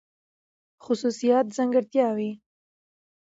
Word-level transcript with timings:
خصوصيات 0.83 1.45
√ 1.53 1.55
ځانګړتياوې 1.57 2.31